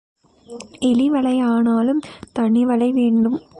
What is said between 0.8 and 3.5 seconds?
எலி வளையானாலும் தனி வலை வேண்டும்.